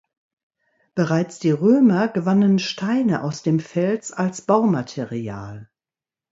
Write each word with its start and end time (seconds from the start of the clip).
Bereits 0.95 1.37
die 1.37 1.51
Römer 1.51 2.07
gewannen 2.07 2.57
Steine 2.57 3.21
aus 3.23 3.43
dem 3.43 3.59
Fels 3.59 4.11
als 4.11 4.41
Baumaterial. 4.41 5.69